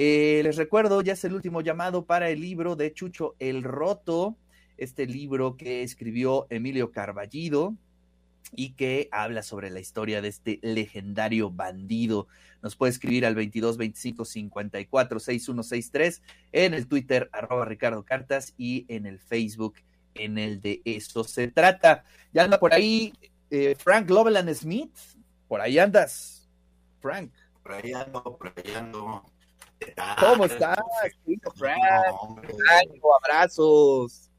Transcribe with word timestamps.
Eh, 0.00 0.42
les 0.44 0.54
recuerdo, 0.54 1.02
ya 1.02 1.14
es 1.14 1.24
el 1.24 1.34
último 1.34 1.60
llamado 1.60 2.04
para 2.04 2.30
el 2.30 2.40
libro 2.40 2.76
de 2.76 2.92
Chucho 2.92 3.34
El 3.40 3.64
Roto, 3.64 4.36
este 4.76 5.06
libro 5.06 5.56
que 5.56 5.82
escribió 5.82 6.46
Emilio 6.50 6.92
Carballido 6.92 7.74
y 8.54 8.74
que 8.74 9.08
habla 9.10 9.42
sobre 9.42 9.70
la 9.70 9.80
historia 9.80 10.22
de 10.22 10.28
este 10.28 10.60
legendario 10.62 11.50
bandido. 11.50 12.28
Nos 12.62 12.76
puede 12.76 12.92
escribir 12.92 13.26
al 13.26 13.34
22 13.34 13.76
25 13.76 14.24
54 14.24 15.18
6163 15.18 16.22
en 16.52 16.74
el 16.74 16.86
Twitter 16.86 17.28
arroba 17.32 17.64
Ricardo 17.64 18.04
Cartas 18.04 18.54
y 18.56 18.86
en 18.86 19.04
el 19.04 19.18
Facebook 19.18 19.74
en 20.14 20.38
el 20.38 20.60
de 20.60 20.80
esto 20.84 21.24
se 21.24 21.48
trata. 21.48 22.04
Ya 22.32 22.44
anda 22.44 22.60
por 22.60 22.72
ahí 22.72 23.12
eh, 23.50 23.74
Frank 23.76 24.08
Loveland 24.08 24.54
Smith, 24.54 24.94
por 25.48 25.60
ahí 25.60 25.80
andas, 25.80 26.48
Frank. 27.00 27.32
Por 27.64 27.72
ahí 27.72 27.92
ando, 27.92 28.22
por 28.22 28.52
ahí 28.56 28.74
ando. 28.76 29.24
¿Cómo 30.20 30.44
estás, 30.44 30.78
Frank? 31.56 31.80
abrazos. 33.22 34.30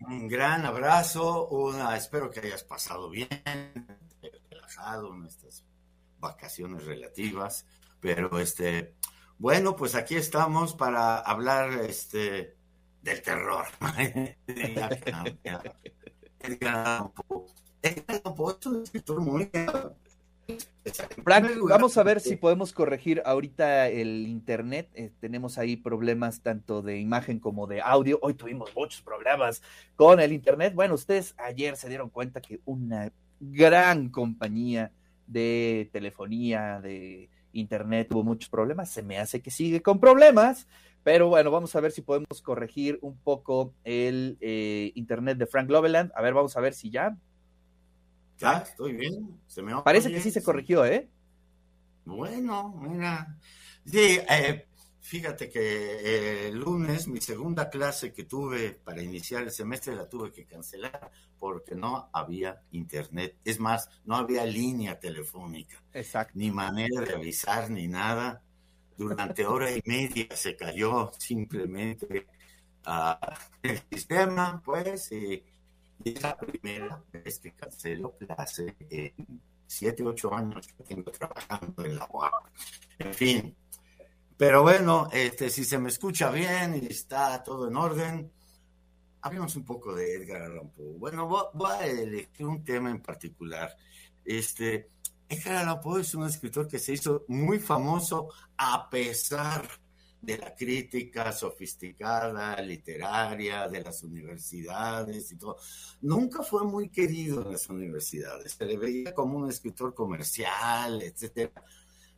Un 0.00 0.28
gran 0.28 0.66
abrazo, 0.66 1.48
una, 1.48 1.96
espero 1.96 2.30
que 2.30 2.40
hayas 2.40 2.64
pasado 2.64 3.10
bien, 3.10 3.28
relajado 4.50 5.14
en 5.14 5.26
estas 5.26 5.64
vacaciones 6.18 6.84
relativas, 6.84 7.66
pero 8.00 8.40
este, 8.40 8.96
bueno, 9.38 9.76
pues 9.76 9.94
aquí 9.94 10.16
estamos 10.16 10.74
para 10.74 11.18
hablar 11.18 11.72
este 11.84 12.56
del 13.00 13.22
terror. 13.22 13.66
Frank, 21.24 21.46
vamos 21.68 21.96
a 21.96 22.02
ver 22.02 22.20
si 22.20 22.36
podemos 22.36 22.72
corregir 22.72 23.22
ahorita 23.24 23.88
el 23.88 24.26
internet. 24.26 24.90
Eh, 24.94 25.10
tenemos 25.20 25.58
ahí 25.58 25.76
problemas 25.76 26.42
tanto 26.42 26.82
de 26.82 26.98
imagen 26.98 27.38
como 27.38 27.66
de 27.66 27.80
audio. 27.80 28.18
Hoy 28.22 28.34
tuvimos 28.34 28.74
muchos 28.74 29.02
problemas 29.02 29.62
con 29.96 30.20
el 30.20 30.32
internet. 30.32 30.74
Bueno, 30.74 30.94
ustedes 30.94 31.34
ayer 31.38 31.76
se 31.76 31.88
dieron 31.88 32.10
cuenta 32.10 32.40
que 32.40 32.60
una 32.64 33.12
gran 33.40 34.08
compañía 34.08 34.92
de 35.26 35.88
telefonía, 35.92 36.80
de 36.80 37.30
internet, 37.52 38.08
tuvo 38.10 38.24
muchos 38.24 38.50
problemas. 38.50 38.90
Se 38.90 39.02
me 39.02 39.18
hace 39.18 39.40
que 39.40 39.50
sigue 39.50 39.82
con 39.82 40.00
problemas. 40.00 40.66
Pero 41.04 41.28
bueno, 41.28 41.50
vamos 41.50 41.74
a 41.74 41.80
ver 41.80 41.90
si 41.90 42.00
podemos 42.02 42.40
corregir 42.42 42.98
un 43.02 43.16
poco 43.18 43.74
el 43.82 44.38
eh, 44.40 44.92
internet 44.94 45.36
de 45.36 45.46
Frank 45.46 45.68
Loveland. 45.68 46.12
A 46.14 46.22
ver, 46.22 46.34
vamos 46.34 46.56
a 46.56 46.60
ver 46.60 46.74
si 46.74 46.90
ya. 46.90 47.16
Ya, 48.42 48.58
estoy 48.58 48.92
bien. 48.94 49.40
Parece 49.84 50.10
que 50.10 50.20
sí 50.20 50.32
se 50.32 50.42
corrigió, 50.42 50.84
¿eh? 50.84 51.08
Bueno, 52.04 52.74
mira. 52.76 53.38
Sí, 53.86 54.18
eh, 54.28 54.66
fíjate 55.00 55.48
que 55.48 55.60
eh, 55.60 56.48
el 56.48 56.58
lunes 56.58 57.06
mi 57.06 57.20
segunda 57.20 57.70
clase 57.70 58.12
que 58.12 58.24
tuve 58.24 58.72
para 58.72 59.00
iniciar 59.00 59.44
el 59.44 59.52
semestre 59.52 59.94
la 59.94 60.08
tuve 60.08 60.32
que 60.32 60.44
cancelar 60.44 61.12
porque 61.38 61.76
no 61.76 62.10
había 62.12 62.60
internet. 62.72 63.36
Es 63.44 63.60
más, 63.60 63.88
no 64.04 64.16
había 64.16 64.44
línea 64.44 64.98
telefónica. 64.98 65.80
Exacto. 65.92 66.32
Ni 66.36 66.50
manera 66.50 67.00
de 67.00 67.14
avisar 67.14 67.70
ni 67.70 67.86
nada 67.86 68.42
durante 68.96 69.46
hora 69.46 69.70
y 69.70 69.80
media 69.84 70.26
se 70.34 70.56
cayó 70.56 71.12
simplemente 71.16 72.26
uh, 72.86 73.14
el 73.62 73.80
sistema, 73.90 74.60
pues, 74.64 75.12
y, 75.12 75.44
es 76.04 76.22
la 76.22 76.36
primera 76.36 77.02
vez 77.12 77.38
que 77.38 77.52
cancelo 77.52 78.16
clase 78.16 78.76
en 78.90 79.40
siete, 79.66 80.02
ocho 80.02 80.34
años 80.34 80.66
que 80.76 80.84
tengo 80.84 81.10
trabajando 81.10 81.84
en 81.84 81.96
la 81.96 82.06
UAP. 82.10 82.46
En 82.98 83.14
fin, 83.14 83.56
pero 84.36 84.62
bueno, 84.62 85.08
este, 85.12 85.50
si 85.50 85.64
se 85.64 85.78
me 85.78 85.88
escucha 85.88 86.30
bien 86.30 86.80
y 86.82 86.86
está 86.86 87.42
todo 87.42 87.68
en 87.68 87.76
orden, 87.76 88.32
hablemos 89.20 89.54
un 89.56 89.64
poco 89.64 89.94
de 89.94 90.16
Edgar 90.16 90.42
Allan 90.42 90.70
Poe. 90.70 90.98
Bueno, 90.98 91.26
voy, 91.26 91.44
voy 91.54 91.70
a 91.70 91.86
elegir 91.86 92.46
un 92.46 92.64
tema 92.64 92.90
en 92.90 93.00
particular. 93.00 93.74
Este, 94.24 94.90
Edgar 95.28 95.56
Allan 95.56 95.80
Poe 95.80 96.00
es 96.00 96.14
un 96.14 96.26
escritor 96.26 96.68
que 96.68 96.78
se 96.78 96.92
hizo 96.92 97.24
muy 97.28 97.58
famoso 97.58 98.28
a 98.56 98.90
pesar 98.90 99.68
de 100.22 100.38
la 100.38 100.54
crítica 100.54 101.32
sofisticada, 101.32 102.60
literaria, 102.62 103.68
de 103.68 103.82
las 103.82 104.02
universidades 104.02 105.32
y 105.32 105.36
todo. 105.36 105.56
Nunca 106.00 106.42
fue 106.42 106.64
muy 106.64 106.88
querido 106.88 107.42
en 107.42 107.52
las 107.52 107.68
universidades. 107.68 108.52
Se 108.52 108.64
le 108.64 108.78
veía 108.78 109.12
como 109.12 109.38
un 109.38 109.50
escritor 109.50 109.94
comercial, 109.94 111.02
etcétera. 111.02 111.62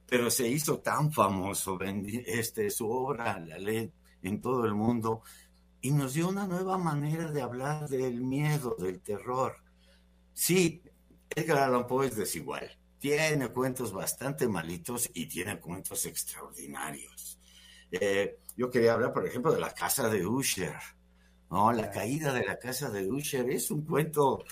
Pero 0.07 0.31
se 0.31 0.47
hizo 0.47 0.79
tan 0.81 1.11
famoso, 1.11 1.79
este, 1.81 2.71
su 2.71 2.89
obra 2.91 3.41
la 3.41 3.59
ley 3.59 3.91
en 4.23 4.41
todo 4.41 4.67
el 4.67 4.75
mundo 4.75 5.23
y 5.81 5.91
nos 5.91 6.15
dio 6.15 6.29
una 6.29 6.47
nueva 6.47 6.79
manera 6.79 7.31
de 7.33 7.43
hablar 7.43 7.89
del 7.89 8.21
miedo, 8.21 8.77
del 8.79 9.01
terror. 9.01 9.57
Sí, 10.35 10.83
Edgar 11.35 11.59
Allan 11.59 11.87
Poe 11.87 12.07
es 12.07 12.17
desigual 12.17 12.71
tiene 13.05 13.49
cuentos 13.49 13.93
bastante 13.93 14.49
malitos 14.49 15.11
y 15.13 15.27
tiene 15.27 15.61
cuentos 15.61 16.07
extraordinarios. 16.07 17.39
Eh, 18.01 18.39
yo 18.57 18.71
quería 18.71 18.95
hablar, 18.95 19.13
por 19.13 19.27
ejemplo, 19.27 19.53
de 19.53 19.61
la 19.61 19.73
casa 19.73 20.09
de 20.09 20.27
Usher. 20.27 20.77
¿no? 21.51 21.73
La 21.73 21.91
caída 21.91 22.33
de 22.33 22.45
la 22.45 22.59
casa 22.59 22.91
de 22.91 23.11
Usher 23.11 23.49
es 23.51 23.71
un 23.71 23.85
cuento 23.85 24.45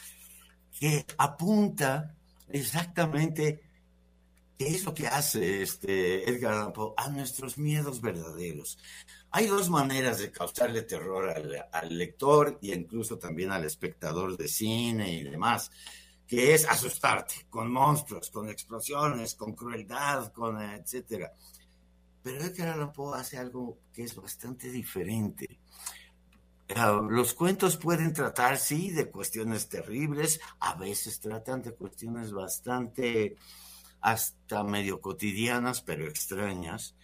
que 0.79 1.05
apunta 1.19 2.15
exactamente 2.49 3.63
qué 4.59 4.69
es 4.69 4.85
lo 4.85 4.95
que 4.95 5.09
hace 5.09 5.63
este 5.63 6.29
Edgar 6.29 6.55
Allan 6.55 6.73
Poe 6.73 6.95
a 6.97 7.09
nuestros 7.09 7.59
miedos 7.59 8.01
verdaderos. 8.01 8.79
Hay 9.31 9.47
dos 9.47 9.71
maneras 9.71 10.19
de 10.19 10.31
causarle 10.31 10.83
terror 10.83 11.31
al, 11.31 11.67
al 11.73 11.97
lector 11.97 12.59
e 12.63 12.75
incluso 12.75 13.19
también 13.19 13.51
al 13.51 13.65
espectador 13.65 14.37
de 14.37 14.49
cine 14.49 15.13
y 15.13 15.23
demás 15.23 15.71
que 16.33 16.55
es 16.55 16.67
asustarte 16.67 17.47
con 17.51 17.71
monstruos, 17.71 18.31
con 18.31 18.49
explosiones, 18.49 19.35
con 19.35 19.53
crueldad, 19.53 20.33
con 20.33 20.59
etcétera. 20.63 21.31
Pero 22.23 22.45
Edgar 22.45 22.69
Allan 22.69 22.93
Poe 22.93 23.19
hace 23.19 23.37
algo 23.37 23.79
que 23.93 24.05
es 24.05 24.15
bastante 24.15 24.71
diferente. 24.71 25.61
Ah, 26.75 27.01
los 27.09 27.35
cuentos 27.35 27.77
pueden 27.77 28.13
tratar, 28.13 28.57
sí, 28.57 28.91
de 28.91 29.11
cuestiones 29.11 29.69
terribles, 29.69 30.41
a 30.61 30.75
veces 30.75 31.21
tratan 31.21 31.63
de 31.63 31.75
cuestiones 31.75 32.33
bastante 32.33 33.37
hasta 34.01 34.65
medio 34.65 35.01
cotidianas, 35.01 35.83
pero 35.83 36.07
extrañas. 36.07 36.97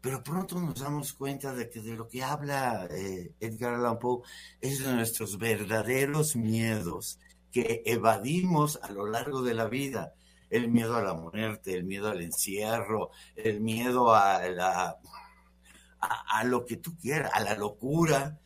Pero 0.00 0.22
pronto 0.22 0.60
nos 0.60 0.80
damos 0.80 1.12
cuenta 1.12 1.52
de 1.54 1.68
que 1.68 1.80
de 1.80 1.96
lo 1.96 2.06
que 2.06 2.22
habla 2.22 2.86
eh, 2.90 3.32
Edgar 3.40 3.74
Allan 3.74 3.98
Poe 3.98 4.22
es 4.60 4.84
de 4.84 4.94
nuestros 4.94 5.38
verdaderos 5.38 6.36
miedos 6.36 7.18
que 7.50 7.82
evadimos 7.84 8.78
a 8.82 8.90
lo 8.92 9.06
largo 9.06 9.42
de 9.42 9.54
la 9.54 9.66
vida. 9.66 10.14
El 10.50 10.68
miedo 10.68 10.96
a 10.96 11.02
la 11.02 11.14
muerte, 11.14 11.74
el 11.74 11.84
miedo 11.84 12.08
al 12.08 12.22
encierro, 12.22 13.10
el 13.36 13.60
miedo 13.60 14.14
a, 14.14 14.46
la, 14.48 14.98
a, 16.00 16.44
lo 16.44 16.64
que 16.64 16.76
tú 16.76 16.96
quieras, 16.96 17.32
a 17.34 17.40
la 17.40 17.54
locura, 17.54 18.38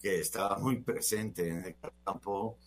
que 0.00 0.20
estaba 0.20 0.58
muy 0.58 0.80
presente 0.82 1.48
en 1.48 1.64
el 1.64 1.76
campo. 2.04 2.58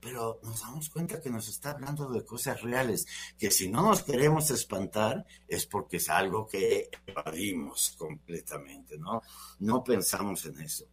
Pero 0.00 0.40
nos 0.42 0.60
damos 0.60 0.90
cuenta 0.90 1.20
que 1.20 1.30
nos 1.30 1.48
está 1.48 1.70
hablando 1.70 2.10
de 2.10 2.24
cosas 2.24 2.60
reales, 2.60 3.06
que 3.38 3.52
si 3.52 3.68
no 3.68 3.82
nos 3.82 4.02
queremos 4.02 4.50
espantar 4.50 5.24
es 5.46 5.66
porque 5.66 5.98
es 5.98 6.08
algo 6.08 6.46
que 6.48 6.90
evadimos 7.06 7.94
completamente, 7.96 8.98
¿no? 8.98 9.22
No 9.60 9.84
pensamos 9.84 10.44
en 10.46 10.60
eso. 10.60 10.86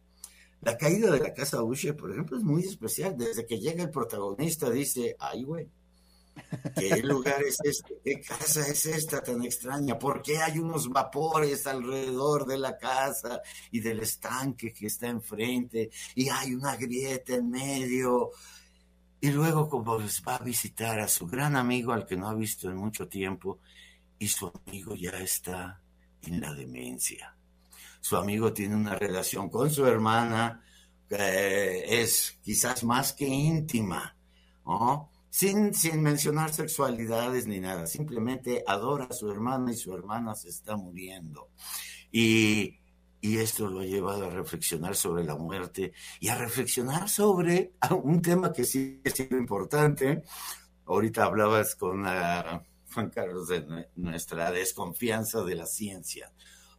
La 0.60 0.76
caída 0.76 1.10
de 1.10 1.20
la 1.20 1.32
casa 1.32 1.62
Usher, 1.62 1.96
por 1.96 2.12
ejemplo, 2.12 2.36
es 2.36 2.44
muy 2.44 2.62
especial. 2.62 3.16
Desde 3.16 3.46
que 3.46 3.58
llega 3.58 3.82
el 3.82 3.90
protagonista 3.90 4.70
dice, 4.70 5.16
ay, 5.18 5.42
güey, 5.42 5.68
¿qué 6.78 7.02
lugar 7.02 7.42
es 7.42 7.58
este? 7.64 8.00
¿Qué 8.04 8.20
casa 8.20 8.66
es 8.66 8.86
esta 8.86 9.22
tan 9.22 9.42
extraña? 9.44 9.98
¿Por 9.98 10.22
qué 10.22 10.38
hay 10.38 10.58
unos 10.58 10.88
vapores 10.88 11.66
alrededor 11.66 12.46
de 12.46 12.58
la 12.58 12.76
casa 12.76 13.40
y 13.70 13.80
del 13.80 14.00
estanque 14.00 14.72
que 14.72 14.86
está 14.86 15.08
enfrente? 15.08 15.90
Y 16.14 16.28
hay 16.28 16.54
una 16.54 16.76
grieta 16.76 17.34
en 17.34 17.50
medio. 17.50 18.30
Y 19.20 19.30
luego 19.30 19.68
como 19.68 19.98
va 19.98 20.36
a 20.36 20.44
visitar 20.44 20.98
a 21.00 21.08
su 21.08 21.26
gran 21.26 21.56
amigo 21.56 21.92
al 21.92 22.06
que 22.06 22.16
no 22.16 22.28
ha 22.28 22.34
visto 22.34 22.70
en 22.70 22.76
mucho 22.76 23.08
tiempo 23.08 23.60
y 24.18 24.28
su 24.28 24.50
amigo 24.66 24.94
ya 24.94 25.10
está 25.18 25.80
en 26.22 26.40
la 26.40 26.54
demencia 26.54 27.36
su 28.00 28.16
amigo 28.16 28.52
tiene 28.52 28.74
una 28.74 28.94
relación 28.94 29.48
con 29.48 29.70
su 29.70 29.86
hermana 29.86 30.64
que 31.08 32.02
es 32.02 32.38
quizás 32.42 32.84
más 32.84 33.12
que 33.12 33.26
íntima, 33.26 34.16
¿no? 34.64 35.10
Sin, 35.30 35.72
sin 35.74 36.02
mencionar 36.02 36.52
sexualidades 36.52 37.46
ni 37.46 37.60
nada, 37.60 37.86
simplemente 37.86 38.64
adora 38.66 39.06
a 39.06 39.12
su 39.12 39.30
hermana 39.30 39.72
y 39.72 39.76
su 39.76 39.94
hermana 39.94 40.34
se 40.34 40.48
está 40.48 40.76
muriendo. 40.76 41.50
Y, 42.10 42.80
y 43.20 43.38
esto 43.38 43.68
lo 43.68 43.80
ha 43.80 43.86
llevado 43.86 44.26
a 44.26 44.30
reflexionar 44.30 44.96
sobre 44.96 45.24
la 45.24 45.36
muerte 45.36 45.92
y 46.18 46.28
a 46.28 46.36
reflexionar 46.36 47.08
sobre 47.08 47.74
un 48.02 48.20
tema 48.20 48.52
que 48.52 48.64
sí 48.64 49.00
es 49.04 49.20
importante. 49.30 50.24
Ahorita 50.86 51.24
hablabas 51.24 51.76
con 51.76 52.02
Juan 52.02 53.10
Carlos 53.14 53.48
de 53.48 53.86
nuestra 53.94 54.50
desconfianza 54.50 55.44
de 55.44 55.54
la 55.54 55.66
ciencia 55.66 56.32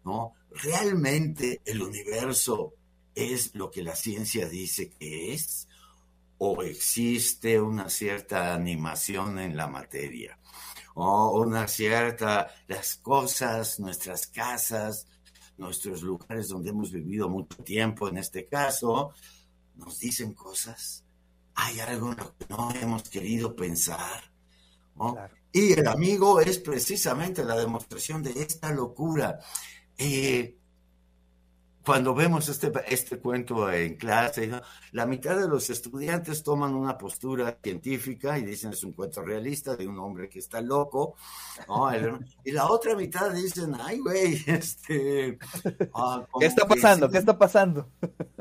¿no? 0.04 0.34
¿Realmente 0.50 1.62
el 1.66 1.82
universo 1.82 2.74
es 3.14 3.56
lo 3.56 3.70
que 3.70 3.84
la 3.84 3.96
ciencia 3.96 4.48
dice 4.48 4.90
que 4.90 5.34
es? 5.34 5.68
¿O 6.44 6.64
existe 6.64 7.62
una 7.62 7.88
cierta 7.88 8.56
animación 8.56 9.38
en 9.38 9.56
la 9.56 9.68
materia? 9.68 10.40
¿O 10.96 11.40
una 11.40 11.68
cierta, 11.68 12.50
las 12.68 12.96
cosas, 12.96 13.80
nuestras 13.80 14.26
casas, 14.26 15.06
nuestros 15.60 16.02
lugares 16.02 16.48
donde 16.48 16.72
hemos 16.72 16.92
vivido 16.92 17.30
mucho 17.30 17.64
tiempo, 17.64 18.10
en 18.10 18.18
este 18.18 18.48
caso, 18.48 19.14
nos 19.76 20.00
dicen 20.00 20.34
cosas? 20.34 21.06
¿Hay 21.54 21.80
algo 21.80 22.12
en 22.12 22.18
lo 22.18 22.36
que 22.36 22.46
no 22.50 22.72
hemos 22.72 23.08
querido 23.08 23.56
pensar? 23.56 24.24
Y 25.52 25.74
el 25.74 25.88
amigo 25.88 26.42
es 26.42 26.58
precisamente 26.58 27.44
la 27.44 27.56
demostración 27.56 28.24
de 28.24 28.32
esta 28.32 28.72
locura. 28.72 29.38
Eh, 29.96 30.58
cuando 31.86 32.14
vemos 32.14 32.48
este, 32.50 32.72
este 32.88 33.18
cuento 33.18 33.72
en 33.72 33.96
clase, 33.96 34.52
la 34.92 35.06
mitad 35.06 35.40
de 35.40 35.48
los 35.48 35.70
estudiantes 35.70 36.44
toman 36.44 36.76
una 36.76 36.98
postura 36.98 37.58
científica 37.62 38.38
y 38.38 38.44
dicen 38.44 38.72
es 38.72 38.84
un 38.84 38.94
cuento 38.94 39.22
realista 39.22 39.76
de 39.76 39.88
un 39.88 39.98
hombre 40.00 40.30
que 40.30 40.40
está 40.40 40.62
loco, 40.62 41.16
y 42.44 42.52
la 42.52 42.70
otra 42.70 42.96
mitad 42.96 43.32
dicen, 43.32 43.76
ay, 43.80 44.00
güey, 44.00 44.44
este... 44.48 45.40
Ah, 45.94 46.26
¿Qué 46.40 46.46
está 46.46 46.68
pasando? 46.68 47.10
¿Qué 47.10 47.18
está 47.18 47.38
pasando? 47.38 47.90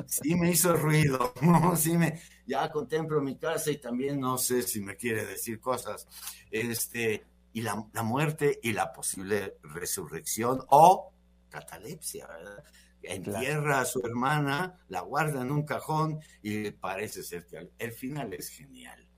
Sí 0.06 0.34
me 0.34 0.50
hizo 0.50 0.74
ruido, 0.76 1.32
¿no? 1.40 1.76
Sí 1.76 1.96
me... 1.96 2.20
Ya 2.46 2.70
contemplo 2.70 3.20
mi 3.20 3.36
casa 3.36 3.70
y 3.70 3.78
también 3.78 4.20
no 4.20 4.36
sé 4.36 4.62
si 4.62 4.80
me 4.80 4.96
quiere 4.96 5.24
decir 5.24 5.60
cosas. 5.60 6.06
Este, 6.50 7.24
y 7.52 7.62
la, 7.62 7.86
la 7.92 8.02
muerte 8.02 8.58
y 8.62 8.72
la 8.72 8.92
posible 8.92 9.56
resurrección 9.62 10.60
o 10.68 11.12
catalepsia, 11.48 12.26
¿verdad? 12.26 12.64
Entierra 13.02 13.80
a 13.80 13.84
su 13.84 14.00
hermana, 14.04 14.78
la 14.88 15.00
guarda 15.00 15.42
en 15.42 15.50
un 15.50 15.64
cajón 15.64 16.20
y 16.42 16.70
parece 16.70 17.22
ser 17.22 17.46
que 17.46 17.70
el 17.78 17.92
final 17.92 18.32
es 18.34 18.48
genial, 18.48 19.08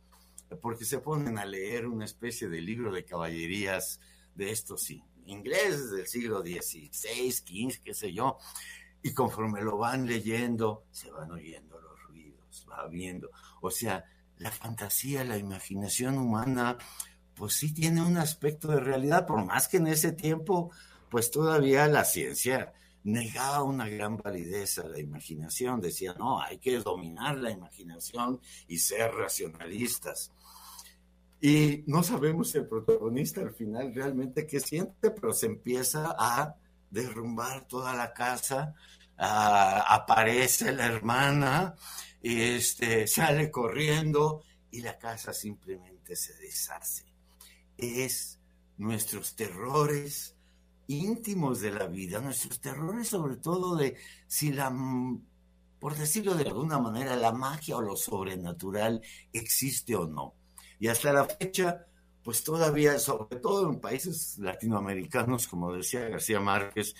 porque 0.60 0.84
se 0.84 0.98
ponen 0.98 1.38
a 1.38 1.44
leer 1.44 1.86
una 1.86 2.04
especie 2.04 2.48
de 2.48 2.60
libro 2.60 2.92
de 2.92 3.04
caballerías 3.04 4.00
de 4.34 4.50
estos 4.50 4.88
ingleses 5.26 5.90
del 5.90 6.06
siglo 6.06 6.42
XVI, 6.42 7.32
XV, 7.32 7.82
qué 7.82 7.94
sé 7.94 8.12
yo, 8.12 8.38
y 9.02 9.12
conforme 9.12 9.62
lo 9.62 9.78
van 9.78 10.06
leyendo, 10.06 10.84
se 10.90 11.10
van 11.10 11.30
oyendo 11.30 11.80
los 11.80 12.02
ruidos, 12.04 12.66
va 12.70 12.86
viendo, 12.88 13.30
o 13.60 13.70
sea, 13.70 14.04
la 14.38 14.50
fantasía, 14.50 15.24
la 15.24 15.38
imaginación 15.38 16.18
humana, 16.18 16.78
pues 17.34 17.54
sí 17.54 17.72
tiene 17.72 18.02
un 18.02 18.16
aspecto 18.16 18.68
de 18.68 18.80
realidad, 18.80 19.26
por 19.26 19.44
más 19.44 19.68
que 19.68 19.78
en 19.78 19.86
ese 19.86 20.12
tiempo, 20.12 20.70
pues 21.10 21.30
todavía 21.30 21.86
la 21.88 22.04
ciencia 22.04 22.72
negaba 23.04 23.62
una 23.62 23.88
gran 23.88 24.16
validez 24.16 24.78
a 24.78 24.88
la 24.88 24.98
imaginación, 24.98 25.80
decía, 25.80 26.14
no, 26.14 26.40
hay 26.40 26.58
que 26.58 26.78
dominar 26.78 27.38
la 27.38 27.50
imaginación 27.50 28.40
y 28.68 28.78
ser 28.78 29.12
racionalistas. 29.12 30.32
Y 31.40 31.82
no 31.86 32.04
sabemos 32.04 32.54
el 32.54 32.66
protagonista 32.68 33.40
al 33.40 33.52
final 33.52 33.92
realmente 33.94 34.46
qué 34.46 34.60
siente, 34.60 35.10
pero 35.10 35.32
se 35.32 35.46
empieza 35.46 36.14
a 36.16 36.54
derrumbar 36.90 37.66
toda 37.66 37.94
la 37.94 38.12
casa, 38.12 38.74
aparece 39.16 40.72
la 40.72 40.86
hermana, 40.86 41.74
este, 42.22 43.08
sale 43.08 43.50
corriendo 43.50 44.44
y 44.70 44.82
la 44.82 44.98
casa 44.98 45.32
simplemente 45.32 46.14
se 46.14 46.34
deshace. 46.34 47.04
Es 47.76 48.38
nuestros 48.78 49.34
terrores, 49.34 50.31
íntimos 50.94 51.60
de 51.60 51.70
la 51.72 51.86
vida, 51.86 52.20
nuestros 52.20 52.60
terrores 52.60 53.08
sobre 53.08 53.36
todo 53.36 53.76
de 53.76 53.96
si 54.26 54.52
la, 54.52 54.72
por 55.78 55.96
decirlo 55.96 56.34
de 56.34 56.44
alguna 56.44 56.78
manera, 56.78 57.16
la 57.16 57.32
magia 57.32 57.76
o 57.76 57.82
lo 57.82 57.96
sobrenatural 57.96 59.02
existe 59.32 59.96
o 59.96 60.06
no. 60.06 60.34
Y 60.78 60.88
hasta 60.88 61.12
la 61.12 61.24
fecha, 61.24 61.86
pues 62.22 62.42
todavía, 62.44 62.98
sobre 62.98 63.38
todo 63.40 63.68
en 63.68 63.80
países 63.80 64.38
latinoamericanos, 64.38 65.48
como 65.48 65.72
decía 65.72 66.08
García 66.08 66.40
Márquez, 66.40 66.94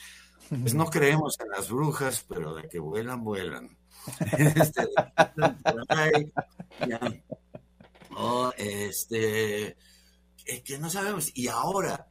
pues 0.48 0.74
no 0.74 0.86
creemos 0.86 1.38
en 1.40 1.48
las 1.48 1.70
brujas, 1.70 2.24
pero 2.28 2.54
de 2.54 2.68
que 2.68 2.78
vuelan, 2.78 3.24
vuelan. 3.24 3.76
este, 8.56 9.76
este, 10.44 10.62
que 10.62 10.78
no 10.78 10.90
sabemos. 10.90 11.30
Y 11.34 11.48
ahora, 11.48 12.08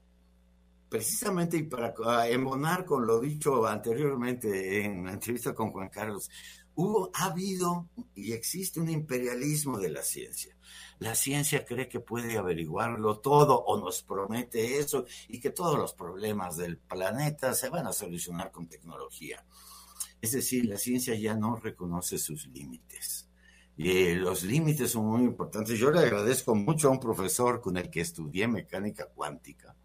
precisamente 0.92 1.56
y 1.56 1.64
para 1.64 2.28
embonar 2.28 2.84
con 2.84 3.08
lo 3.08 3.22
dicho 3.22 3.66
anteriormente 3.66 4.84
en 4.84 5.06
la 5.06 5.14
entrevista 5.14 5.56
con 5.56 5.72
Juan 5.72 5.88
Carlos, 5.88 6.30
hubo, 6.76 7.10
ha 7.14 7.28
habido 7.28 7.88
y 8.14 8.34
existe 8.34 8.82
un 8.82 8.90
imperialismo 8.90 9.80
de 9.80 9.90
la 9.90 10.04
ciencia. 10.04 10.54
La 11.00 11.16
ciencia 11.16 11.64
cree 11.64 11.88
que 11.88 12.02
puede 12.02 12.38
averiguarlo 12.38 13.20
todo 13.20 13.64
o 13.64 13.80
nos 13.80 14.04
promete 14.04 14.80
eso 14.80 15.06
y 15.30 15.40
que 15.40 15.52
todos 15.52 15.80
los 15.80 15.94
problemas 15.94 16.58
del 16.58 16.78
planeta 16.78 17.54
se 17.54 17.70
van 17.70 17.88
a 17.88 17.94
solucionar 17.94 18.52
con 18.52 18.68
tecnología. 18.68 19.46
Es 20.20 20.34
decir, 20.34 20.66
la 20.66 20.78
ciencia 20.78 21.16
ya 21.16 21.36
no 21.36 21.56
reconoce 21.56 22.18
sus 22.18 22.48
límites. 22.48 23.31
Y 23.84 24.14
los 24.14 24.44
límites 24.44 24.92
son 24.92 25.08
muy 25.08 25.24
importantes. 25.24 25.80
Yo 25.80 25.90
le 25.90 26.02
agradezco 26.02 26.54
mucho 26.54 26.88
a 26.88 26.92
un 26.92 27.00
profesor 27.00 27.60
con 27.62 27.78
el 27.78 27.90
que 27.90 28.02
estudié 28.02 28.48
mecánica 28.48 29.08
cuántica, 29.08 29.76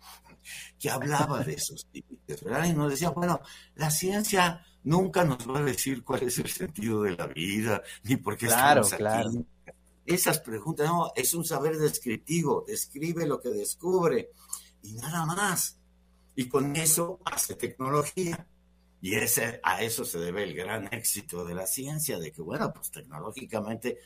que 0.78 0.90
hablaba 0.90 1.42
de 1.42 1.54
esos 1.54 1.88
límites, 1.90 2.44
¿verdad? 2.44 2.66
Y 2.66 2.74
nos 2.74 2.90
decía, 2.90 3.08
bueno, 3.08 3.40
la 3.74 3.90
ciencia 3.90 4.62
nunca 4.82 5.24
nos 5.24 5.48
va 5.48 5.60
a 5.60 5.62
decir 5.62 6.04
cuál 6.04 6.24
es 6.24 6.36
el 6.36 6.50
sentido 6.50 7.04
de 7.04 7.16
la 7.16 7.26
vida, 7.26 7.82
ni 8.02 8.16
por 8.16 8.36
qué 8.36 8.46
estamos 8.46 8.92
aquí. 8.92 9.46
Esas 10.04 10.40
preguntas, 10.40 10.86
no, 10.86 11.10
es 11.16 11.32
un 11.32 11.46
saber 11.46 11.78
descriptivo, 11.78 12.66
describe 12.68 13.26
lo 13.26 13.40
que 13.40 13.48
descubre 13.48 14.28
y 14.82 14.92
nada 14.92 15.24
más. 15.24 15.80
Y 16.34 16.50
con 16.50 16.76
eso 16.76 17.18
hace 17.24 17.54
tecnología. 17.54 18.46
Y 19.06 19.14
ese, 19.14 19.60
a 19.62 19.84
eso 19.84 20.04
se 20.04 20.18
debe 20.18 20.42
el 20.42 20.52
gran 20.52 20.92
éxito 20.92 21.44
de 21.44 21.54
la 21.54 21.68
ciencia, 21.68 22.18
de 22.18 22.32
que, 22.32 22.42
bueno, 22.42 22.72
pues 22.72 22.90
tecnológicamente 22.90 24.00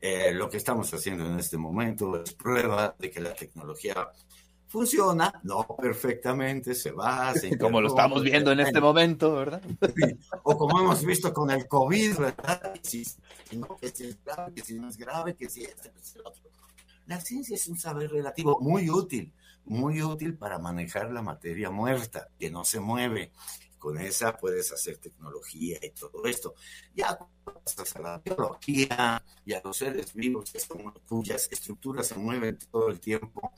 eh, 0.00 0.32
lo 0.32 0.48
que 0.48 0.58
estamos 0.58 0.94
haciendo 0.94 1.26
en 1.26 1.36
este 1.40 1.58
momento 1.58 2.22
es 2.22 2.32
prueba 2.32 2.94
de 2.96 3.10
que 3.10 3.20
la 3.20 3.34
tecnología 3.34 4.08
funciona, 4.68 5.32
no 5.42 5.66
perfectamente, 5.76 6.76
se 6.76 6.92
va, 6.92 7.34
se 7.34 7.58
Como 7.58 7.80
lo 7.80 7.88
estamos 7.88 8.22
viendo 8.22 8.52
en 8.52 8.60
este 8.60 8.80
momento, 8.80 9.34
¿verdad? 9.34 9.62
O 10.44 10.56
como 10.56 10.78
hemos 10.78 11.04
visto 11.04 11.32
con 11.32 11.50
el 11.50 11.66
COVID, 11.66 12.16
¿verdad? 12.16 12.72
Que 12.74 12.88
si, 12.88 13.04
no, 13.56 13.76
que 13.80 13.88
si 13.88 14.04
es 14.04 14.24
grave, 14.24 14.54
que 14.54 14.62
si 14.62 14.74
no 14.78 14.88
es 14.88 14.96
grave, 14.96 15.34
que 15.34 15.50
si 15.50 15.64
este, 15.64 15.90
que 15.90 16.04
si 16.04 16.20
otro. 16.20 16.44
La 17.06 17.20
ciencia 17.20 17.56
es 17.56 17.66
un 17.66 17.78
saber 17.78 18.12
relativo 18.12 18.60
muy 18.60 18.90
útil, 18.90 19.34
muy 19.64 20.00
útil 20.04 20.36
para 20.38 20.60
manejar 20.60 21.10
la 21.10 21.22
materia 21.22 21.68
muerta, 21.68 22.28
que 22.38 22.48
no 22.48 22.64
se 22.64 22.78
mueve. 22.78 23.32
Con 23.86 24.00
esa 24.00 24.36
puedes 24.36 24.72
hacer 24.72 24.96
tecnología 24.96 25.78
y 25.80 25.90
todo 25.90 26.26
esto. 26.26 26.56
Ya 26.92 27.16
pasas 27.44 27.94
a 27.94 28.00
la 28.00 28.18
biología 28.18 29.24
y 29.44 29.52
a 29.52 29.60
los 29.62 29.76
seres 29.76 30.12
vivos, 30.12 30.52
cuyas 31.06 31.46
estructuras 31.52 32.08
se 32.08 32.16
mueven 32.16 32.58
todo 32.72 32.88
el 32.88 32.98
tiempo, 32.98 33.52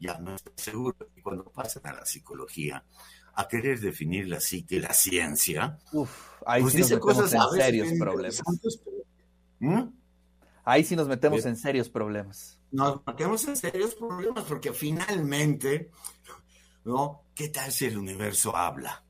ya 0.00 0.16
no 0.16 0.36
estoy 0.36 0.54
seguro. 0.56 1.10
Y 1.14 1.20
cuando 1.20 1.44
pasan 1.52 1.86
a 1.86 1.92
la 1.92 2.06
psicología, 2.06 2.82
a 3.34 3.46
querer 3.46 3.78
definir 3.78 4.26
la 4.26 4.40
psique, 4.40 4.80
la 4.80 4.94
ciencia, 4.94 5.78
ahí 6.46 6.62
pues 6.62 6.72
sí 6.72 6.80
nos 6.80 6.90
metemos 6.90 7.34
en 7.34 7.60
serios 7.60 7.88
problemas. 7.98 8.42
¿Mm? 9.58 9.82
Ahí 10.64 10.84
sí 10.84 10.96
nos 10.96 11.08
metemos 11.08 11.44
en 11.44 11.56
serios 11.56 11.90
problemas. 11.90 12.58
Nos 12.70 13.06
metemos 13.06 13.46
en 13.48 13.56
serios 13.58 13.94
problemas 13.96 14.44
porque 14.44 14.72
finalmente, 14.72 15.90
¿no? 16.84 17.26
¿Qué 17.34 17.50
tal 17.50 17.70
si 17.70 17.84
el 17.84 17.98
universo 17.98 18.56
habla? 18.56 19.03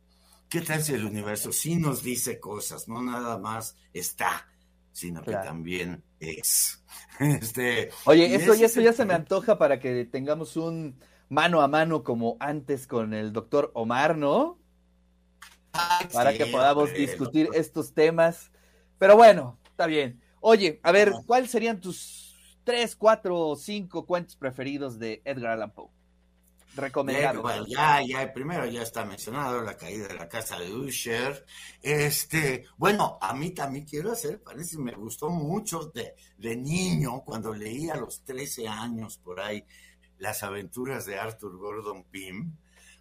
¿Qué 0.48 0.60
tal 0.60 0.82
si 0.82 0.94
el 0.94 1.04
universo 1.04 1.52
sí 1.52 1.76
nos 1.76 2.02
dice 2.02 2.38
cosas, 2.38 2.88
no 2.88 3.02
nada 3.02 3.38
más 3.38 3.76
está? 3.92 4.48
sino 4.94 5.22
que 5.22 5.32
también 5.32 6.02
es. 6.20 6.80
Este, 7.20 7.90
Oye, 8.06 8.34
eso, 8.34 8.54
eso 8.54 8.80
ya 8.80 8.92
se 8.92 9.04
me 9.04 9.14
antoja 9.14 9.56
para 9.56 9.78
que 9.78 10.04
tengamos 10.04 10.56
un 10.56 10.98
mano 11.28 11.60
a 11.60 11.68
mano 11.68 12.02
como 12.02 12.36
antes 12.40 12.88
con 12.88 13.14
el 13.14 13.32
doctor 13.32 13.70
Omar, 13.74 14.16
¿no? 14.16 14.58
para 16.12 16.32
que 16.32 16.46
podamos 16.46 16.92
discutir 16.92 17.50
estos 17.54 17.94
temas. 17.94 18.50
Pero 18.98 19.16
bueno, 19.16 19.58
está 19.66 19.86
bien. 19.86 20.20
Oye, 20.40 20.80
a 20.82 20.92
ver, 20.92 21.12
¿cuáles 21.26 21.50
serían 21.50 21.80
tus 21.80 22.58
tres, 22.64 22.96
cuatro 22.96 23.38
o 23.38 23.56
cinco 23.56 24.06
cuentos 24.06 24.36
preferidos 24.36 24.98
de 24.98 25.22
Edgar 25.24 25.52
Allan 25.52 25.72
Poe? 25.72 25.90
Recomendable. 26.74 27.40
Bueno, 27.40 27.66
ya, 27.66 28.00
ya, 28.06 28.32
primero 28.32 28.66
ya 28.66 28.82
está 28.82 29.04
mencionado 29.04 29.62
la 29.62 29.76
caída 29.76 30.08
de 30.08 30.14
la 30.14 30.28
casa 30.28 30.58
de 30.58 30.72
Usher. 30.72 31.44
Este, 31.82 32.64
bueno, 32.76 33.18
a 33.20 33.34
mí 33.34 33.50
también 33.50 33.84
quiero 33.84 34.12
hacer, 34.12 34.42
parece, 34.42 34.78
me 34.78 34.92
gustó 34.92 35.30
mucho 35.30 35.86
de, 35.94 36.14
de 36.38 36.56
niño, 36.56 37.22
cuando 37.24 37.52
leía 37.52 37.94
a 37.94 37.98
los 37.98 38.24
13 38.24 38.68
años 38.68 39.18
por 39.18 39.40
ahí 39.40 39.64
las 40.18 40.42
aventuras 40.42 41.06
de 41.06 41.18
Arthur 41.18 41.56
Gordon 41.56 42.04
Pym. 42.04 42.56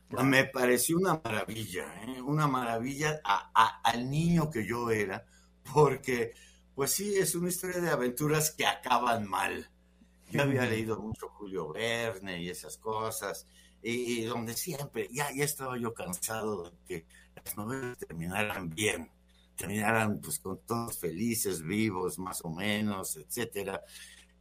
Me 0.09 0.45
pareció 0.45 0.97
una 0.97 1.19
maravilla, 1.23 1.85
¿eh? 2.03 2.21
una 2.21 2.47
maravilla 2.47 3.19
a, 3.23 3.81
al 3.81 4.09
niño 4.09 4.49
que 4.51 4.65
yo 4.65 4.91
era, 4.91 5.25
porque, 5.73 6.33
pues 6.75 6.91
sí, 6.91 7.15
es 7.15 7.33
una 7.33 7.49
historia 7.49 7.79
de 7.81 7.89
aventuras 7.89 8.51
que 8.51 8.67
acaban 8.67 9.27
mal. 9.27 9.71
Yo 10.29 10.43
había 10.43 10.65
leído 10.65 10.99
mucho 10.99 11.29
Julio 11.29 11.71
Verne 11.71 12.41
y 12.43 12.49
esas 12.49 12.77
cosas, 12.77 13.47
y, 13.83 14.23
donde 14.23 14.53
siempre, 14.53 15.09
ya, 15.11 15.29
ya 15.33 15.43
estaba 15.43 15.77
yo 15.77 15.93
cansado 15.93 16.69
de 16.69 16.77
que 16.87 17.05
las 17.35 17.57
novelas 17.57 17.97
terminaran 17.97 18.69
bien, 18.69 19.11
terminaran 19.55 20.19
pues 20.21 20.39
con 20.39 20.59
todos 20.65 20.97
felices, 20.97 21.61
vivos, 21.61 22.17
más 22.17 22.43
o 22.43 22.49
menos, 22.49 23.17
etcétera. 23.17 23.81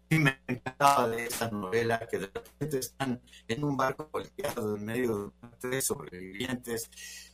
Y 0.09 0.19
me 0.19 0.39
encantaba 0.47 1.09
de 1.09 1.27
esa 1.27 1.51
novela 1.51 2.07
que 2.07 2.19
de 2.19 2.27
repente 2.27 2.79
están 2.79 3.21
en 3.49 3.65
un 3.65 3.77
barco 3.77 4.09
volteado 4.13 4.77
en 4.77 4.85
medio 4.85 5.33
de 5.41 5.49
tres 5.59 5.87
sobrevivientes 5.87 6.91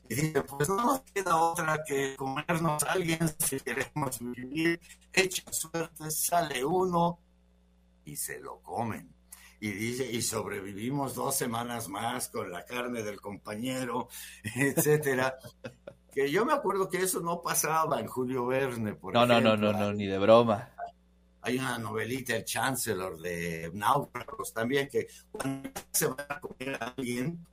y 0.08 0.14
dicen, 0.14 0.44
pues 0.48 0.68
no 0.68 0.76
nos 0.76 1.00
queda 1.00 1.36
otra 1.36 1.82
que 1.84 2.14
comernos 2.16 2.82
a 2.84 2.92
alguien 2.92 3.18
si 3.40 3.58
queremos 3.60 4.20
vivir. 4.20 4.80
Echa 5.12 5.52
suerte, 5.52 6.10
sale 6.10 6.64
uno 6.64 7.18
y 8.04 8.16
se 8.16 8.38
lo 8.38 8.62
comen. 8.62 9.17
Y 9.60 9.70
dice, 9.72 10.10
y 10.10 10.22
sobrevivimos 10.22 11.14
dos 11.14 11.36
semanas 11.36 11.88
más 11.88 12.28
con 12.28 12.50
la 12.50 12.64
carne 12.64 13.02
del 13.02 13.20
compañero, 13.20 14.08
etcétera. 14.56 15.36
que 16.12 16.30
yo 16.30 16.44
me 16.44 16.52
acuerdo 16.52 16.88
que 16.88 16.98
eso 16.98 17.20
no 17.20 17.42
pasaba 17.42 18.00
en 18.00 18.06
Julio 18.06 18.46
Verne, 18.46 18.94
por 18.94 19.14
no, 19.14 19.26
No, 19.26 19.40
no, 19.40 19.56
no, 19.56 19.72
no, 19.72 19.92
ni 19.92 20.06
de 20.06 20.18
broma. 20.18 20.70
Hay 21.42 21.58
una 21.58 21.78
novelita, 21.78 22.36
El 22.36 22.44
Chancellor, 22.44 23.20
de 23.20 23.70
Náufragos 23.72 24.52
también, 24.52 24.88
que 24.88 25.06
cuando 25.30 25.70
se 25.90 26.06
va 26.06 26.26
a 26.28 26.40
comer 26.40 26.74
a 26.80 26.94
alguien, 26.96 27.44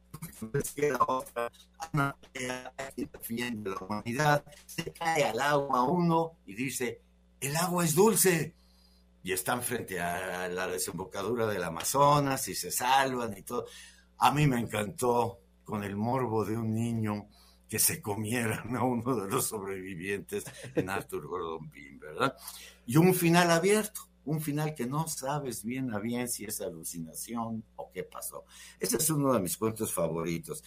otra, 1.07 1.51
una 1.93 2.15
que 2.33 3.07
defiende 3.12 3.69
la 3.69 3.77
humanidad, 3.77 4.43
se 4.65 4.91
cae 4.91 5.24
al 5.24 5.39
agua 5.39 5.83
uno 5.83 6.33
y 6.45 6.55
dice, 6.55 7.01
el 7.39 7.55
agua 7.55 7.85
es 7.85 7.95
dulce. 7.95 8.53
Y 9.25 9.32
están 9.32 9.63
frente 9.63 10.00
a 10.00 10.48
la 10.50 10.67
desembocadura 10.67 11.48
del 11.48 11.63
Amazonas 11.63 12.48
y 12.48 12.53
se 12.53 12.70
salvan 12.70 13.36
y 13.36 13.41
todo. 13.41 13.65
A 14.20 14.32
mí 14.32 14.46
me 14.46 14.60
encantó 14.60 15.39
con 15.63 15.84
el 15.84 15.96
morbo 15.96 16.46
de 16.46 16.55
un 16.55 16.72
niño 16.75 17.27
que 17.67 17.79
se 17.79 18.03
comieran 18.03 18.75
a 18.75 18.84
uno 18.84 19.15
de 19.15 19.27
los 19.27 19.48
sobrevivientes 19.48 20.44
en 20.75 20.91
Arthur 20.91 21.25
Gordon 21.25 21.72
Pym, 21.72 21.98
¿verdad? 21.98 22.38
Y 22.86 22.98
un 22.98 23.15
final 23.15 23.50
abierto, 23.50 24.01
un 24.25 24.41
final 24.41 24.75
que 24.75 24.86
no 24.86 25.08
sabes 25.08 25.63
bien 25.63 25.91
a 25.91 25.98
bien 25.98 26.29
si 26.29 26.46
es 26.46 26.62
alucinación 26.62 27.63
o 27.77 27.91
qué 27.91 28.03
pasó. 28.03 28.46
Ese 28.79 28.98
es 28.98 29.10
uno 29.10 29.34
de 29.34 29.39
mis 29.39 29.58
cuentos 29.58 29.91
favoritos. 29.91 30.63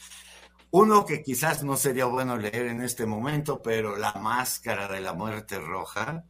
Uno 0.73 1.07
que 1.07 1.23
quizás 1.23 1.62
no 1.62 1.77
sería 1.77 2.07
bueno 2.07 2.37
leer 2.37 2.67
en 2.67 2.83
este 2.83 3.07
momento, 3.07 3.62
pero 3.62 3.97
La 3.97 4.15
Máscara 4.15 4.88
de 4.88 5.00
la 5.00 5.12
Muerte 5.12 5.61
Roja 5.61 6.25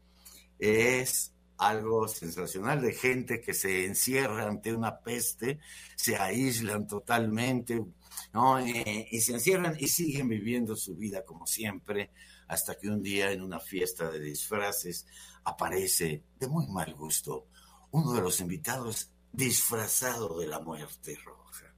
es 0.58 1.32
algo 1.58 2.06
sensacional 2.06 2.80
de 2.80 2.94
gente 2.94 3.40
que 3.40 3.52
se 3.52 3.84
encierra 3.84 4.46
ante 4.46 4.72
una 4.72 5.00
peste, 5.00 5.58
se 5.96 6.16
aíslan 6.16 6.86
totalmente, 6.86 7.84
¿no? 8.32 8.58
Eh, 8.60 9.08
y 9.10 9.20
se 9.20 9.32
encierran 9.32 9.76
y 9.78 9.88
siguen 9.88 10.28
viviendo 10.28 10.76
su 10.76 10.94
vida 10.96 11.24
como 11.24 11.46
siempre, 11.46 12.10
hasta 12.46 12.76
que 12.76 12.88
un 12.88 13.02
día 13.02 13.32
en 13.32 13.42
una 13.42 13.60
fiesta 13.60 14.10
de 14.10 14.20
disfraces 14.20 15.06
aparece 15.44 16.22
de 16.38 16.48
muy 16.48 16.66
mal 16.68 16.94
gusto 16.94 17.46
uno 17.90 18.12
de 18.12 18.20
los 18.20 18.40
invitados 18.40 19.10
disfrazado 19.32 20.38
de 20.38 20.46
la 20.46 20.60
muerte 20.60 21.18
roja. 21.24 21.74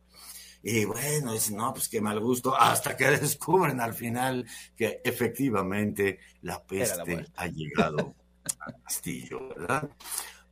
Y 0.62 0.84
bueno, 0.84 1.32
dicen, 1.32 1.56
no, 1.56 1.72
pues 1.72 1.88
qué 1.88 2.00
mal 2.00 2.20
gusto, 2.20 2.54
hasta 2.54 2.96
que 2.96 3.04
descubren 3.10 3.80
al 3.80 3.94
final 3.94 4.46
que 4.76 5.00
efectivamente 5.04 6.18
la 6.42 6.62
peste 6.62 7.26
ha 7.34 7.46
llegado 7.46 8.14
castillo, 8.85 9.49
¿verdad? 9.49 9.88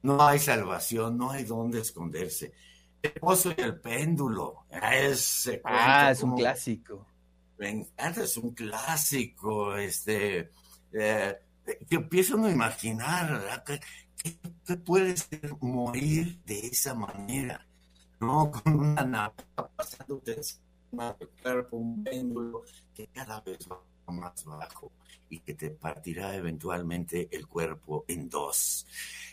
No 0.02 0.22
hay 0.26 0.38
salvación, 0.38 1.16
no 1.18 1.30
hay 1.30 1.44
dónde 1.44 1.80
esconderse. 1.80 2.52
El 3.02 3.12
pozo 3.12 3.52
y 3.56 3.60
el 3.60 3.80
péndulo. 3.80 4.66
Es, 4.70 5.50
ah, 5.64 6.10
es 6.10 6.22
un 6.22 6.36
clásico. 6.36 7.06
Me 7.58 7.70
encanta, 7.70 8.22
es 8.22 8.36
un 8.36 8.54
clásico. 8.54 9.76
Este, 9.76 10.50
eh, 10.92 11.38
que 11.88 11.96
empiezo 11.96 12.42
a 12.42 12.50
imaginar, 12.50 13.32
¿verdad? 13.32 13.64
¿Qué, 13.64 14.76
puede 14.76 15.16
ser 15.16 15.54
morir 15.60 16.40
de 16.44 16.58
esa 16.60 16.94
manera? 16.94 17.66
¿No? 18.20 18.50
Con 18.64 18.74
una 18.74 19.04
navaja 19.04 19.68
pasándote 19.76 20.34
encima 20.34 21.12
del 21.18 21.28
cuerpo, 21.42 21.76
un 21.76 22.04
péndulo 22.04 22.62
que 22.94 23.06
cada 23.08 23.40
vez 23.40 23.58
va 23.70 23.80
más 24.12 24.44
bajo 24.44 24.92
y 25.28 25.40
que 25.40 25.54
te 25.54 25.70
partirá 25.70 26.34
eventualmente 26.34 27.28
el 27.30 27.46
cuerpo 27.46 28.04
en 28.08 28.28
dos. 28.28 28.86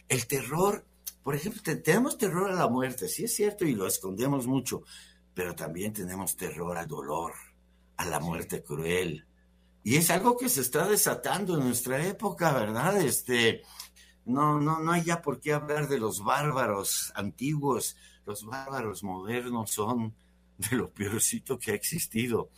El 0.08 0.28
terror 0.28 0.86
por 1.26 1.34
ejemplo, 1.34 1.60
tenemos 1.64 2.20
terror 2.20 2.52
a 2.52 2.54
la 2.54 2.68
muerte, 2.68 3.08
sí 3.08 3.24
es 3.24 3.36
cierto, 3.36 3.66
y 3.66 3.74
lo 3.74 3.88
escondemos 3.88 4.46
mucho, 4.46 4.84
pero 5.34 5.56
también 5.56 5.92
tenemos 5.92 6.38
terror 6.38 6.78
al 6.78 6.88
dolor, 6.88 7.34
a 7.98 8.06
la 8.06 8.20
muerte 8.20 8.62
cruel. 8.62 9.26
Y 9.84 9.96
es 9.96 10.12
algo 10.12 10.38
que 10.38 10.50
se 10.50 10.62
está 10.62 10.88
desatando 10.88 11.58
en 11.58 11.66
nuestra 11.66 12.06
época, 12.06 12.54
¿verdad? 12.54 13.02
Este, 13.02 13.64
no, 14.26 14.60
no, 14.60 14.80
no 14.82 14.92
hay 14.92 15.04
ya 15.04 15.24
por 15.24 15.40
qué 15.40 15.54
hablar 15.54 15.88
de 15.88 15.98
los 15.98 16.24
bárbaros 16.24 17.12
antiguos. 17.16 17.98
Los 18.28 18.46
bárbaros 18.46 19.04
modernos 19.04 19.72
son 19.72 20.14
de 20.60 20.76
lo 20.76 20.92
peorcito 20.92 21.58
que 21.58 21.72
ha 21.72 21.74
existido. 21.74 22.52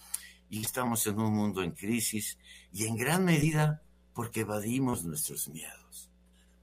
Y 0.49 0.61
estamos 0.61 1.05
en 1.07 1.19
un 1.19 1.33
mundo 1.33 1.61
en 1.61 1.71
crisis 1.71 2.37
y 2.71 2.85
en 2.85 2.95
gran 2.95 3.25
medida 3.25 3.83
porque 4.13 4.41
evadimos 4.41 5.03
nuestros 5.03 5.47
miedos 5.49 5.87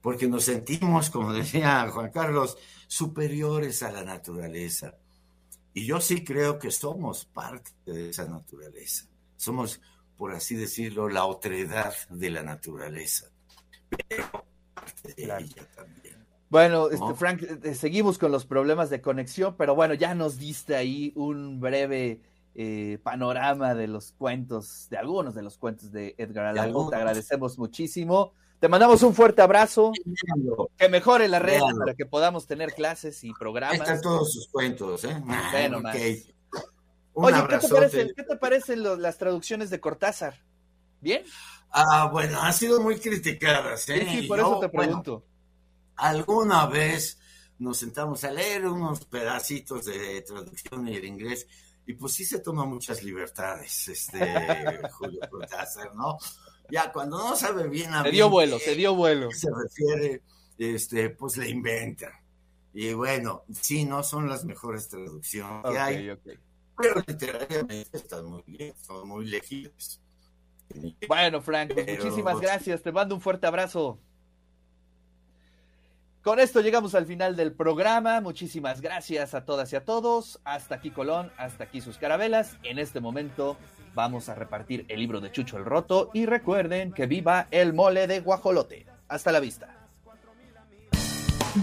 porque 0.05 0.27
nos 0.27 0.43
sentimos, 0.43 1.09
como 1.09 1.33
decía 1.33 1.89
Juan 1.89 2.11
Carlos, 2.11 2.59
superiores 2.85 3.81
a 3.81 3.91
la 3.91 4.03
naturaleza. 4.03 4.93
Y 5.73 5.87
yo 5.87 5.99
sí 5.99 6.23
creo 6.23 6.59
que 6.59 6.69
somos 6.69 7.25
parte 7.25 7.71
de 7.87 8.11
esa 8.11 8.25
naturaleza. 8.25 9.07
Somos, 9.35 9.81
por 10.15 10.31
así 10.31 10.53
decirlo, 10.53 11.09
la 11.09 11.25
otredad 11.25 11.91
de 12.11 12.29
la 12.29 12.43
naturaleza. 12.43 13.31
Pero 13.89 14.45
parte 14.75 15.15
de 15.15 15.23
ella 15.23 15.67
también. 15.75 16.23
Bueno, 16.51 16.91
este, 16.91 17.15
Frank, 17.15 17.41
eh, 17.41 17.73
seguimos 17.73 18.19
con 18.19 18.31
los 18.31 18.45
problemas 18.45 18.91
de 18.91 19.01
conexión, 19.01 19.55
pero 19.57 19.73
bueno, 19.73 19.95
ya 19.95 20.13
nos 20.13 20.37
diste 20.37 20.75
ahí 20.75 21.13
un 21.15 21.59
breve 21.59 22.21
eh, 22.55 22.99
panorama 23.03 23.75
de 23.75 23.87
los 23.87 24.13
cuentos, 24.13 24.87
de 24.89 24.97
algunos 24.97 25.35
de 25.35 25.43
los 25.43 25.57
cuentos 25.57 25.91
de 25.91 26.15
Edgar 26.17 26.45
Allan 26.47 26.71
Poe. 26.71 26.89
Te 26.89 26.95
agradecemos 26.95 27.57
muchísimo. 27.57 28.33
Te 28.59 28.69
mandamos 28.69 29.03
un 29.03 29.13
fuerte 29.13 29.41
abrazo. 29.41 29.91
Que 30.77 30.89
mejore 30.89 31.27
la 31.27 31.39
red 31.39 31.59
para 31.77 31.93
que 31.93 32.05
podamos 32.05 32.47
tener 32.47 32.73
clases 32.73 33.23
y 33.23 33.33
programas. 33.33 33.81
Están 33.81 34.01
todos 34.01 34.31
sus 34.31 34.47
cuentos, 34.47 35.03
¿eh? 35.03 35.21
Bueno, 35.23 35.81
Oye, 37.13 37.47
¿qué 37.47 37.57
te, 37.59 37.67
parecen, 37.69 38.13
¿qué 38.15 38.23
te 38.23 38.35
parecen 38.35 39.01
las 39.01 39.17
traducciones 39.17 39.69
de 39.69 39.79
Cortázar? 39.79 40.41
¿Bien? 40.99 41.23
Ah, 41.71 42.09
bueno, 42.11 42.41
han 42.41 42.53
sido 42.53 42.81
muy 42.81 42.97
criticadas, 42.99 43.87
¿eh? 43.89 44.05
Sí, 44.09 44.27
por 44.27 44.39
eso 44.39 44.59
te 44.59 44.69
pregunto. 44.69 45.23
alguna 45.95 46.65
vez 46.67 47.19
nos 47.57 47.77
sentamos 47.77 48.23
a 48.23 48.31
leer 48.31 48.65
unos 48.65 49.05
pedacitos 49.05 49.85
de 49.85 50.21
traducción 50.21 50.87
el 50.87 51.05
inglés, 51.05 51.47
y 51.85 51.93
pues 51.93 52.13
sí 52.13 52.25
se 52.25 52.39
toma 52.39 52.65
muchas 52.65 53.03
libertades, 53.03 53.87
este 53.87 54.19
Julio 54.91 55.21
Cortázar, 55.29 55.93
¿no? 55.95 56.17
ya 56.69 56.91
cuando 56.91 57.17
no 57.17 57.35
sabe 57.35 57.67
bien 57.67 57.93
a 57.93 58.03
Se 58.03 58.11
dio 58.11 58.29
vuelo, 58.29 58.59
se 58.59 58.75
dio 58.75 58.95
vuelo. 58.95 59.29
Se 59.31 59.49
refiere, 59.51 60.21
este, 60.57 61.09
pues 61.11 61.37
le 61.37 61.49
inventa. 61.49 62.21
Y 62.73 62.93
bueno, 62.93 63.43
sí, 63.53 63.85
no 63.85 64.03
son 64.03 64.27
las 64.27 64.43
mejores 64.43 64.89
traducciones 64.89 65.63
que 65.71 65.79
hay, 65.79 66.17
pero 66.77 67.01
literariamente 67.07 67.97
están 67.97 68.25
muy 68.25 68.43
bien, 68.45 68.73
son 68.81 69.07
muy 69.07 69.25
legibles. 69.25 70.01
Bueno, 71.07 71.41
Frank, 71.41 71.73
pues 71.73 71.87
muchísimas 72.03 72.39
gracias, 72.41 72.81
te 72.81 72.91
mando 72.91 73.15
un 73.15 73.21
fuerte 73.21 73.47
abrazo. 73.47 73.99
Con 76.25 76.39
esto 76.39 76.61
llegamos 76.61 76.95
al 76.95 77.05
final 77.05 77.35
del 77.35 77.53
programa. 77.53 78.19
Muchísimas 78.19 78.81
gracias 78.81 79.35
a 79.35 79.45
todas 79.45 79.71
y 79.71 79.75
a 79.75 79.85
todos. 79.85 80.39
Hasta 80.43 80.73
aquí 80.73 80.89
Colón, 80.89 81.31
hasta 81.37 81.65
aquí 81.65 81.81
sus 81.81 81.99
carabelas. 81.99 82.57
En 82.63 82.79
este 82.79 82.99
momento 82.99 83.57
vamos 83.93 84.27
a 84.27 84.33
repartir 84.33 84.87
el 84.87 85.01
libro 85.01 85.21
de 85.21 85.31
Chucho 85.31 85.57
el 85.57 85.65
Roto 85.65 86.09
y 86.15 86.25
recuerden 86.25 86.93
que 86.93 87.05
viva 87.05 87.47
el 87.51 87.73
mole 87.73 88.07
de 88.07 88.21
guajolote. 88.21 88.87
Hasta 89.07 89.31
la 89.31 89.39
vista. 89.39 89.87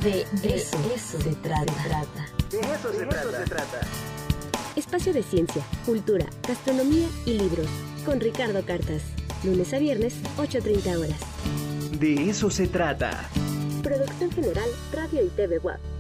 De 0.01 0.21
eso, 0.45 1.21
se 1.21 1.35
trata. 1.35 1.73
De 2.49 2.61
eso, 2.61 2.93
se, 2.93 3.07
trata. 3.07 3.33
se 3.33 3.45
trata. 3.51 3.81
Espacio 4.77 5.13
de 5.13 5.25
ciencia, 5.25 5.65
cultura, 5.85 6.27
gastronomía 6.47 7.09
y 7.27 7.33
libros. 7.33 7.67
Con 8.07 8.21
Ricardo 8.21 8.65
Cartas. 8.65 9.03
Lunes 9.43 9.75
a 9.75 9.81
viernes, 9.81 10.23
8.30 10.37 10.99
horas. 11.01 11.21
De 11.99 12.31
eso 12.31 12.49
se 12.49 12.69
trata. 12.69 13.29
Producción 13.83 14.31
General, 14.31 14.69
Radio 14.93 15.25
y 15.25 15.29
TV 15.29 15.59
Web. 15.59 15.92